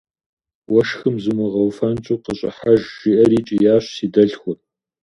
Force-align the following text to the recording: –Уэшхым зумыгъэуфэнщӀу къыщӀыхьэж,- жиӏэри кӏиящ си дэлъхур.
–Уэшхым 0.71 1.15
зумыгъэуфэнщӀу 1.23 2.21
къыщӀыхьэж,- 2.23 2.81
жиӏэри 2.97 3.39
кӏиящ 3.47 3.85
си 3.95 4.07
дэлъхур. 4.13 4.57